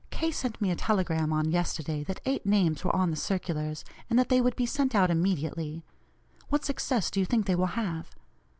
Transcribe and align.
K. 0.09 0.31
sent 0.31 0.59
me 0.59 0.71
a 0.71 0.75
telegram 0.75 1.31
on 1.31 1.51
yesterday 1.51 2.03
that 2.05 2.21
eight 2.25 2.43
names 2.43 2.83
were 2.83 2.95
on 2.95 3.11
the 3.11 3.15
circulars, 3.15 3.85
and 4.09 4.17
that 4.17 4.29
they 4.29 4.41
would 4.41 4.55
be 4.55 4.65
sent 4.65 4.95
out 4.95 5.11
immediately. 5.11 5.83
What 6.49 6.65
success 6.65 7.11
do 7.11 7.19
you 7.19 7.25
think 7.27 7.45
they 7.45 7.53
will 7.53 7.67
have? 7.77 8.09